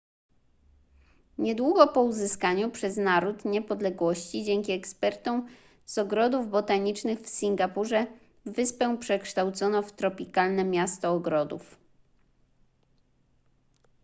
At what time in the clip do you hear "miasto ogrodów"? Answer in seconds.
10.65-11.77